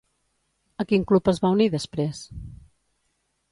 A 0.83 0.85
quin 0.91 1.05
club 1.11 1.29
es 1.35 1.43
va 1.45 1.53
unir 1.57 1.69
després? 1.75 2.25